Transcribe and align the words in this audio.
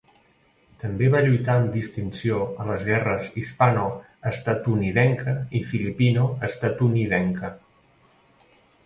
També 0.83 1.07
va 1.15 1.19
lluitar 1.25 1.57
amb 1.57 1.67
distinció 1.75 2.39
a 2.63 2.65
les 2.69 2.81
guerres 2.87 3.27
hispano-estatunidenca 3.41 5.35
i 5.61 5.63
filipino-estatunidenca. 5.73 7.53